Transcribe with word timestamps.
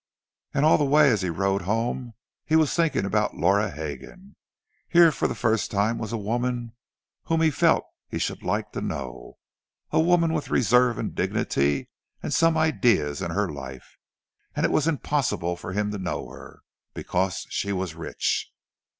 And 0.55 0.65
all 0.65 0.79
the 0.79 0.83
way 0.83 1.11
as 1.11 1.21
he 1.21 1.29
rode 1.29 1.61
home 1.61 2.15
he 2.43 2.55
was 2.55 2.73
thinking 2.73 3.05
about 3.05 3.37
Laura 3.37 3.69
Hegan. 3.69 4.35
Here 4.89 5.11
for 5.11 5.27
the 5.27 5.35
first 5.35 5.69
time 5.69 5.99
was 5.99 6.11
a 6.11 6.17
woman 6.17 6.73
whom 7.25 7.39
he 7.41 7.51
felt 7.51 7.85
he 8.09 8.17
should 8.17 8.41
like 8.41 8.71
to 8.71 8.81
know; 8.81 9.37
a 9.91 9.99
woman 9.99 10.33
with 10.33 10.49
reserve 10.49 10.97
and 10.97 11.13
dignity, 11.13 11.87
and 12.23 12.33
some 12.33 12.57
ideas 12.57 13.21
in 13.21 13.29
her 13.29 13.47
life. 13.51 13.97
And 14.55 14.65
it 14.65 14.71
was 14.71 14.87
impossible 14.87 15.55
for 15.55 15.71
him 15.71 15.91
to 15.91 15.99
know 15.99 16.29
her—because 16.29 17.45
she 17.51 17.71
was 17.71 17.93
rich! 17.93 18.51